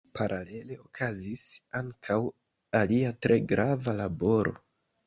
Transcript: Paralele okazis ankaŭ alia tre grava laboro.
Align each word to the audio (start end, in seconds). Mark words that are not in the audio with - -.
Paralele 0.17 0.77
okazis 0.85 1.43
ankaŭ 1.81 2.19
alia 2.83 3.15
tre 3.27 3.39
grava 3.55 3.99
laboro. 4.05 4.61